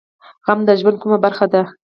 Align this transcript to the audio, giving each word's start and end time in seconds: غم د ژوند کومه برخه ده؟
غم 0.45 0.59
د 0.67 0.69
ژوند 0.79 0.97
کومه 1.01 1.17
برخه 1.25 1.45
ده؟ 1.53 1.61